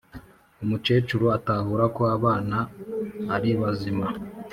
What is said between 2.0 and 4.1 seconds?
abana aribazima